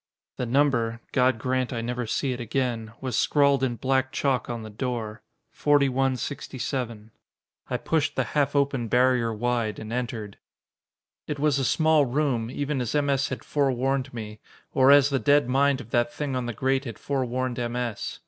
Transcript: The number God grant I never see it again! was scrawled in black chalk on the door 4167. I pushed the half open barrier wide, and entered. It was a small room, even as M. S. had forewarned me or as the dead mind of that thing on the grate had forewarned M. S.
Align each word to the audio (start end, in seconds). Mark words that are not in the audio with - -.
The 0.37 0.47
number 0.47 0.99
God 1.11 1.37
grant 1.37 1.71
I 1.71 1.81
never 1.81 2.07
see 2.07 2.31
it 2.31 2.39
again! 2.39 2.91
was 3.01 3.15
scrawled 3.15 3.63
in 3.63 3.75
black 3.75 4.11
chalk 4.11 4.49
on 4.49 4.63
the 4.63 4.71
door 4.71 5.21
4167. 5.51 7.11
I 7.69 7.77
pushed 7.77 8.15
the 8.15 8.23
half 8.33 8.55
open 8.55 8.87
barrier 8.87 9.31
wide, 9.31 9.77
and 9.77 9.93
entered. 9.93 10.39
It 11.27 11.37
was 11.37 11.59
a 11.59 11.63
small 11.63 12.07
room, 12.07 12.49
even 12.49 12.81
as 12.81 12.95
M. 12.95 13.11
S. 13.11 13.29
had 13.29 13.43
forewarned 13.43 14.11
me 14.11 14.39
or 14.73 14.89
as 14.89 15.11
the 15.11 15.19
dead 15.19 15.47
mind 15.47 15.79
of 15.79 15.91
that 15.91 16.11
thing 16.11 16.35
on 16.35 16.47
the 16.47 16.53
grate 16.53 16.85
had 16.85 16.97
forewarned 16.97 17.59
M. 17.59 17.75
S. 17.75 18.19